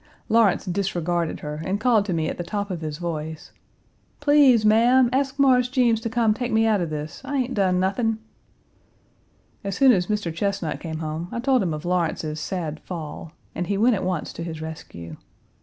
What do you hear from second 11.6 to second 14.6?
him of Lawrence's sad fall, and he went at once to his